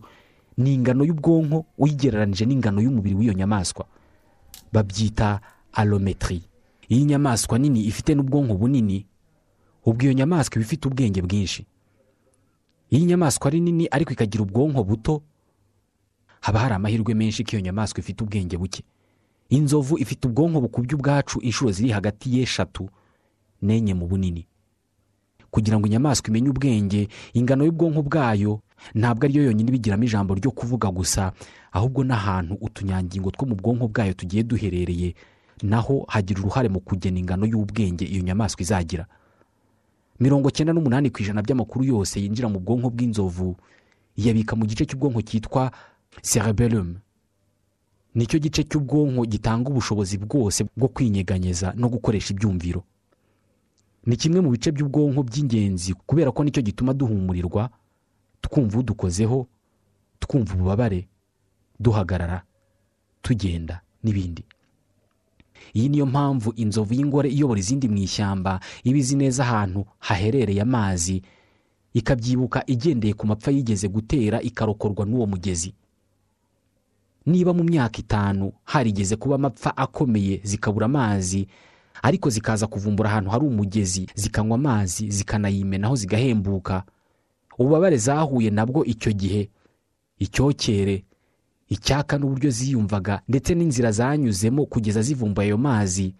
[0.57, 3.85] ni ingano y'ubwonko uyigereranije n'ingano y'umubiri w'iyo nyamaswa.
[4.73, 5.41] Babyita
[5.73, 6.41] alometri
[6.89, 9.05] iyi nyamaswa nini ifite n'ubwonko bunini
[9.85, 11.65] ubwo iyo nyamaswa iba ifite ubwenge bwinshi.
[12.89, 15.21] Iyo inyamaswa ari nini ariko ikagira ubwonko buto
[16.41, 18.83] haba hari amahirwe menshi ko iyo nyamaswa ifite ubwenge buke.
[19.49, 22.89] Inzovu ifite ubwonko bukubye ubwacu inshuro ziri hagati y'eshatu
[23.61, 24.47] n'enye mu bunini.
[25.51, 28.61] Kugira ngo inyamaswa imenye ubwenge ingano y'ubwonko bwayo
[28.93, 31.31] ntabwo ariyo yonyine ibigiramo ijambo ryo kuvuga gusa
[31.71, 35.15] ahubwo n'ahantu utunyangingo two mu bwonko bwayo tugiye duherereye
[35.63, 39.05] naho hagira uruhare mu kugena ingano y'ubwenge iyo nyamaswa izagira.
[40.19, 43.55] Mirongo cyenda n'umunani ku ijana by'amakuru yose yinjira mu bwonko bw'inzovu
[44.15, 45.71] iyabika mu gice cy'ubwonko cyitwa
[46.21, 46.95] cerebellum.
[48.15, 52.83] Nicyo gice cy'ubwonko gitanga ubushobozi bwose bwo kwinyeganyeza no gukoresha ibyumviro.
[54.05, 57.69] Ni kimwe mu bice by'ubwonko by'ingenzi kubera ko ni cyo gituma duhumurirwa
[58.45, 59.47] twumva udukozeho
[60.19, 61.07] twumva ububabare
[61.79, 62.43] duhagarara
[63.21, 64.43] tugenda n'ibindi.
[65.73, 71.21] Iyi niyo mpamvu inzovu y'ingore iyobora izindi mu ishyamba iba izi neza ahantu haherereye amazi
[71.93, 75.73] ikabyibuka igendeye ku mapfa yigeze gutera ikarokorwa n'uwo mugezi.
[77.25, 81.47] Niba mu myaka itanu harigeze kuba amapfa akomeye zikabura amazi
[82.03, 86.83] ariko zikaza kuvumbura ahantu hari umugezi zikanywa amazi zikanayimenaho zigahembuka
[87.59, 89.49] ububabare zahuye nabwo icyo gihe.
[90.19, 91.03] Icyokere
[91.69, 96.15] icyaka n'uburyo ziyumvaga ndetse n'inzira zanyuzemo kugeza zivumbuye ayo mazi.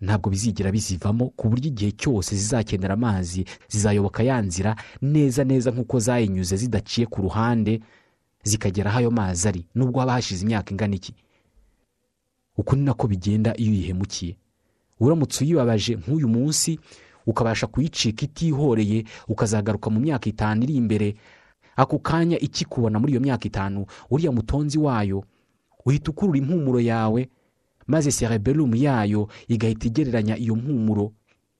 [0.00, 5.96] Ntabwo bizigira bizivamo ku buryo igihe cyose zizakenera amazi zizayoboka ya nzira neza neza nk'uko
[5.98, 7.80] zayinyuze zidaciye ku ruhande
[8.44, 9.62] zikagera aho ayo mazi ari.
[9.74, 11.14] Nubwo haba hashize imyaka ingana iki?
[12.56, 14.36] Uku ni nako bigenda iyo uyihemukiye.
[15.00, 16.78] Uramutse uyibabaje nk'uyu munsi
[17.26, 21.14] ukabasha kuyicika itihoreye ukazagaruka mu myaka itanu iri imbere.
[21.76, 25.24] Ako kanya ikikubona muri iyo myaka itanu uriya mutonzi wayo
[25.86, 27.28] uhita ukurura impumuro yawe
[27.86, 31.12] maze cerebellum yayo igahita igereranya iyo mpumuro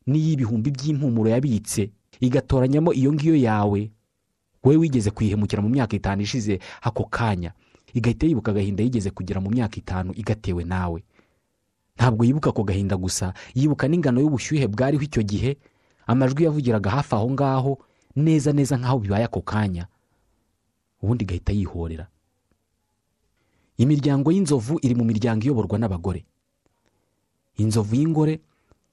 [0.06, 3.90] n'iy'ibihumbi by'impumuro yabitse igatoranyamo iyo ngiyo yawe.
[4.64, 7.52] Wowe wigeze kuyihemukira mu myaka itanu ishize ako kanya
[7.94, 11.04] igahita yibuka agahinda yigeze kugera mu myaka itanu igatewe nawe.
[11.96, 15.56] Ntabwo yibuka ako gahinda gusa yibuka n'ingano y'ubushyuhe bwariho icyo gihe.
[16.06, 17.72] Amajwi yavugiraga hafi aho ngaho
[18.16, 19.86] neza neza nk'aho bibaye ako kanya.
[21.02, 22.06] Ubundi igahita yihorera.
[23.78, 26.24] Imiryango y'inzovu iri mu miryango iyoborwa n'abagore.
[27.56, 28.40] Inzovu y'ingore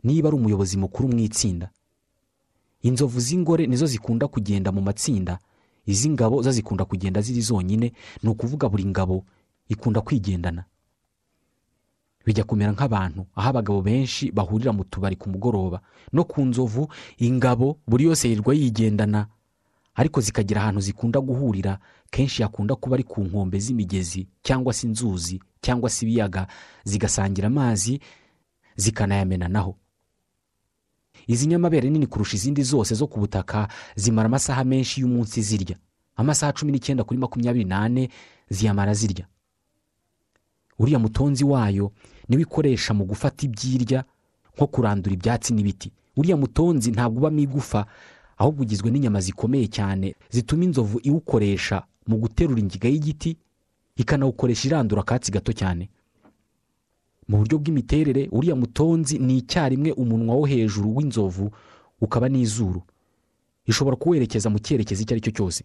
[0.04, 1.70] niba ari umuyobozi mukuru mu itsinda.
[2.82, 5.40] Inzovu z'ingore nizo zikunda kugenda mu matsinda.
[5.86, 7.92] Iz'ingabo zo zikunda kugenda ziri zonyine.
[8.24, 9.26] Ni ukuvuga buri ngabo
[9.70, 10.64] ikunda kwigendana.
[12.26, 15.82] Bijya kumera nk'abantu aho abagabo benshi bahurira mu tubari ku mugoroba
[16.14, 19.28] no ku nzovu ingabo buri yose yirirwa yigendana
[19.96, 21.80] ariko zikagira ahantu zikunda guhurira
[22.12, 26.48] kenshi hakunda kuba ari ku nkombe z'imigezi cyangwa se inzuzi cyangwa se ibiyaga
[26.84, 28.00] zigasangira amazi
[28.76, 29.76] zikanayamenanaho
[31.28, 35.78] izi nyamabere nini kurusha izindi zose zo ku butaka zimara amasaha menshi y'umunsi zirya.
[36.16, 38.10] Amasaha cumi n'icyenda kuri makumyabiri n'ane
[38.50, 39.28] ziyamara zirya.
[40.80, 41.92] Uriya mutonzi wayo
[42.30, 44.04] ni we ikoresha mu gufata ibyirya
[44.56, 45.92] nko kurandura ibyatsi n'ibiti.
[46.18, 47.86] Uriya mutonzi ntabwo ubamo igufa
[48.38, 53.38] ahubwo ugizwe n'inyama zikomeye cyane zituma inzovu iwukoresha mu guterura ingiga y'igiti
[53.96, 55.90] ikanawukoresha irandura akatsi gato cyane.
[57.28, 61.52] Mu buryo bw'imiterere uriya mutonzi ni icyarimwe umunwa wo hejuru w'inzovu
[62.02, 62.82] ukaba n'izuru.
[63.66, 65.64] Ishobora kuwerekeza mu cyerekezo icyo ari cyo cyose.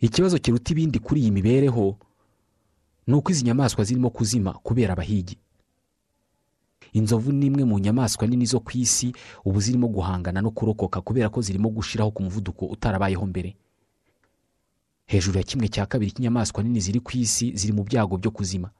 [0.00, 1.96] Ikibazo kiruta ibindi kuri iyi mibereho
[3.06, 5.38] ni uko izi nyamaswa zirimo kuzima kubera abahigi.
[6.92, 9.12] Inzovu ni imwe mu nyamaswa nini zo ku isi
[9.44, 13.56] ubu zirimo guhangana no kurokoka kubera ko zirimo gushiraho ku muvuduko utarabayeho mbere.
[15.06, 18.70] Hejuru ya kimwe cya kabiri cy'inyamaswa nini ziri ku isi ziri mu byago byo kuzima.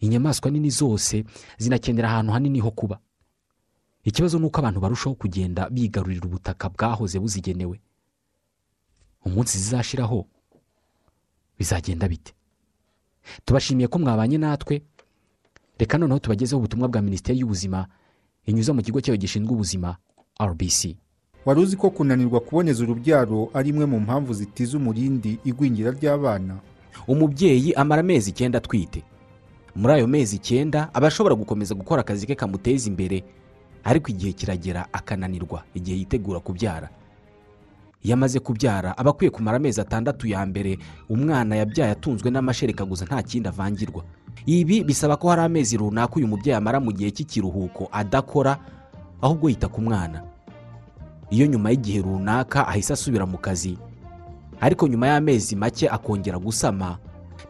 [0.00, 1.24] Inyamaswa nini zose
[1.58, 2.98] zinakenera ahantu hanini ho kuba.
[4.04, 7.80] Ikibazo ni uko abantu barushaho kugenda bigarurira ubutaka bwahoze buzigenewe.
[9.24, 10.26] Umunsi zizashiraho
[11.58, 12.34] bizagenda bite?
[13.44, 14.82] Tubashimiye ko mwabanye natwe.
[15.78, 17.86] Reka noneho tubagezeho ubutumwa bwa minisiteri y'ubuzima
[18.46, 19.96] inyuze mu kigo cyayo gishinzwe ubuzima
[20.42, 20.96] rbc
[21.44, 26.56] wari uzi ko kunanirwa kuboneza urubyaro ari imwe mu mpamvu zitiza umurindi igwingira ry'abana?
[27.08, 29.02] Umubyeyi amara amezi icyenda atwite.
[29.76, 33.24] Muri ayo mezi icyenda aba ashobora gukomeza gukora akazi ke kamuteza imbere
[33.84, 36.88] ariko igihe kiragera akananirwa igihe yitegura kubyara.
[38.04, 43.04] Iyo amaze kubyara aba akwiye kumara amezi atandatu ya mbere umwana yabyaye atunzwe n'amashereka gusa
[43.04, 44.04] nta kindi avangirwa.
[44.46, 48.58] Ibi bisaba ko hari amezi runaka uyu mubyeyi amara mu gihe cy'ikiruhuko adakora
[49.22, 50.20] ahubwo yita ku mwana.
[51.32, 53.78] Iyo nyuma y'igihe runaka ahise asubira mu kazi
[54.60, 56.98] ariko nyuma y'amezi make akongera gusama.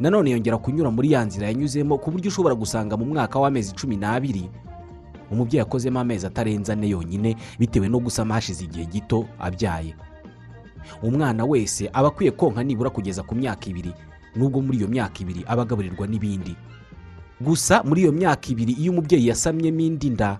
[0.00, 3.96] Nanone yongera kunyura muri ya nzira yanyuzemo ku buryo ushobora gusanga mu mwaka w'amezi cumi
[3.98, 4.46] n'abiri
[5.30, 9.94] umubyeyi akozemo amezi atarenze ane yonyine bitewe no gusama hashize igihe gito abyaye.
[11.02, 13.92] Umwana wese aba akwiye konka nibura kugeza ku myaka ibiri
[14.36, 16.56] nubwo muri iyo myaka ibiri aba agaburirwa n'ibindi.
[17.40, 20.38] Gusa muri iyo myaka ibiri iyo umubyeyi yasamyemo indi nda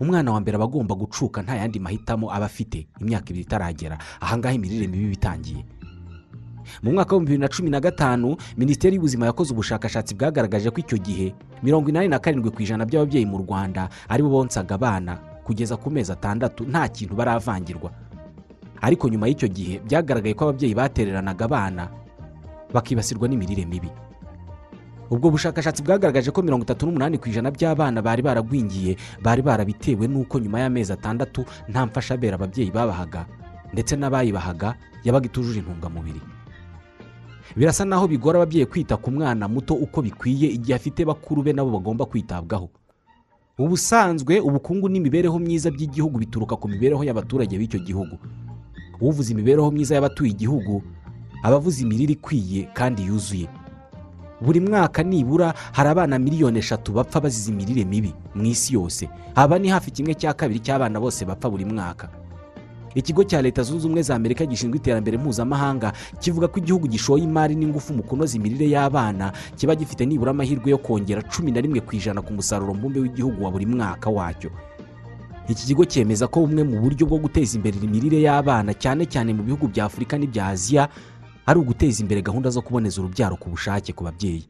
[0.00, 3.98] umwana wa mbere aba agomba gucuka nta yandi mahitamo aba afite imyaka ibiri itaragera.
[4.20, 5.64] Ahangaha imirire mibi itangiye.
[6.82, 10.98] Mu mwaka w'ibihumbi bibiri na cumi na gatanu minisiteri y'ubuzima yakoze ubushakashatsi bwagaragaje ko icyo
[10.98, 15.76] gihe mirongo inani na karindwi ku ijana by'ababyeyi mu rwanda ari bo bonsaga abana kugeza
[15.76, 17.90] ku mezi atandatu nta kintu baravangirwa.
[18.82, 21.88] Ariko nyuma y'icyo gihe byagaragaye ko ababyeyi batereranaga abana
[22.74, 23.88] bakibasirwa n'imirire mibi.
[25.12, 30.40] Ubwo bushakashatsi bwagaragaje ko mirongo itatu n'umunani ku ijana by'abana bari baragwingiye bari barabitewe n'uko
[30.40, 33.26] nyuma y'amezi atandatu nta mfashabere ababyeyi babahaga
[33.72, 36.20] ndetse n'abayibahaga yabaga itujuje intungamubiri.
[37.56, 41.70] Birasa naho bigora ababyeyi kwita ku mwana muto uko bikwiye igihe afite bakuru be nabo
[41.76, 42.72] bagomba kwitabwaho.
[43.60, 48.16] Ubusanzwe ubukungu n'imibereho myiza by'igihugu bituruka ku mibereho y'abaturage b'icyo gihugu.
[49.00, 50.82] Uvuze imibereho myiza y'abatuye igihugu
[51.42, 53.48] aba avuze imirire ikwiye kandi yuzuye.
[54.40, 59.08] Buri mwaka nibura hari abana miliyoni eshatu bapfa bazize imirire mibi mu isi yose.
[59.34, 62.08] Aba ni hafi kimwe cya kabiri cy'abana bose bapfa buri mwaka.
[62.94, 67.54] Ikigo cya leta zunze ubumwe za amerika gishinzwe iterambere mpuzamahanga kivuga ko igihugu gishoye imari
[67.54, 71.96] n'ingufu mu kunoza imirire y'abana kiba gifite nibura amahirwe yo kongera cumi na rimwe ku
[71.96, 74.50] ijana ku musaruro mbumbe w'igihugu wa buri mwaka wacyo.
[75.48, 79.42] Iki kigo cyemeza ko bumwe mu buryo bwo guteza imbere imirire y'abana cyane cyane mu
[79.42, 80.88] bihugu bya afurika n'ibya aziya
[81.46, 84.46] ari uguteza imbere gahunda zo kuboneza urubyaro ku bushake ku babyeyi.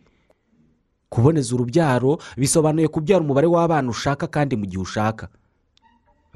[1.08, 5.28] Kuboneza urubyaro bisobanuye kubyara umubare w'abana ushaka kandi mu gihe ushaka.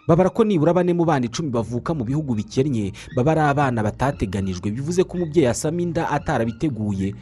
[0.08, 4.70] Babara ko nibura bane mu bana icumi bavuka mu bihugu bikennye baba ari abana batateganijwe.
[4.72, 7.12] Bivuze ko umubyeyi asama inda atarabiteguye.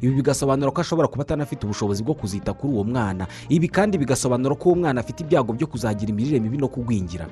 [0.00, 3.26] Ibi bigasobanura ko ashobora kuba atanafite ubushobozi bwo kuzita kuri uwo mwana.
[3.48, 7.26] Ibi kandi bigasobanura ko uwo mwana afite ibyago byo kuzagira imirire mibi no kugwingira.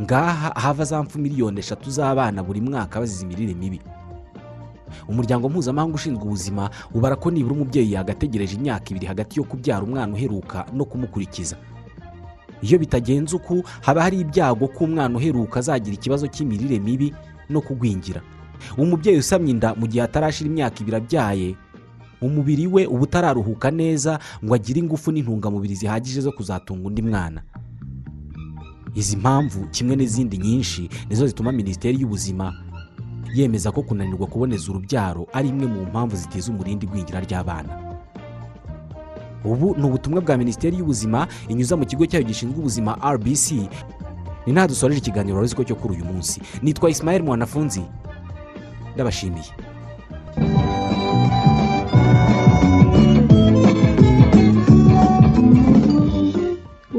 [0.00, 3.80] Ngaha hava za mfu miliyoni eshatu z'abana buri mwaka bazize imirire mibi.
[5.08, 10.14] Umuryango mpuzamahanga ushinzwe ubuzima ubara ko nibura umubyeyi yagategereje imyaka ibiri hagati yo kubyara umwana
[10.14, 11.56] uheruka no kumukurikiza.
[12.62, 17.14] Iyo bitagenze uku haba hari ibyago ko umwana uheruka azagira ikibazo cy'imirire mibi
[17.50, 18.20] no kugwingira.
[18.78, 21.48] Umubyeyi usamye inda mu gihe atarashira imyaka ibiri abyaye
[22.26, 27.42] umubiri we uba utararuhuka neza ngo agire ingufu n'intungamubiri zihagije zo kuzatunga undi mwana.
[28.94, 32.54] Izi mpamvu kimwe n'izindi nyinshi nizo zituma minisiteri y'ubuzima
[33.34, 37.80] yemeza ko kunanirwa kuboneza urubyaro ari imwe mu mpamvu ziteza umurindi igwingira ry'abana.
[39.44, 43.52] Ubu ni ubutumwa bwa minisiteri y'ubuzima inyuza mu kigo cyayo gishinzwe ubuzima rbc
[44.46, 46.40] ni nta dusoreje ikiganiro wari ko cyo kuri uyu munsi.
[46.62, 47.82] Nitwa Ismael mwanafunzi.
[48.94, 49.50] Ndabashimiye.